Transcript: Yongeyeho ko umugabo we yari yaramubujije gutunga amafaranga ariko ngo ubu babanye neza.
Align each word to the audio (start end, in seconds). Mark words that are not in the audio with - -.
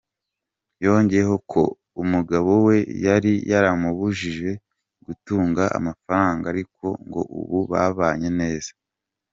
Yongeyeho 0.85 1.35
ko 1.51 1.61
umugabo 2.03 2.51
we 2.65 2.77
yari 3.05 3.33
yaramubujije 3.51 4.49
gutunga 5.05 5.63
amafaranga 5.77 6.45
ariko 6.53 6.85
ngo 7.07 7.21
ubu 7.39 7.57
babanye 7.73 8.29
neza. 8.41 8.71